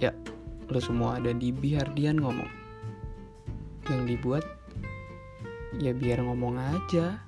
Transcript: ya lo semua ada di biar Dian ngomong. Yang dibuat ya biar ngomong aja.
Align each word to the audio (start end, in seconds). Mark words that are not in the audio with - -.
ya 0.00 0.16
lo 0.72 0.80
semua 0.80 1.20
ada 1.20 1.36
di 1.36 1.52
biar 1.52 1.92
Dian 1.92 2.16
ngomong. 2.16 2.48
Yang 3.92 4.02
dibuat 4.16 4.44
ya 5.76 5.92
biar 5.92 6.24
ngomong 6.24 6.56
aja. 6.56 7.20